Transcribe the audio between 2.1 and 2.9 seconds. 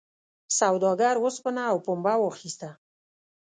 واخیسته.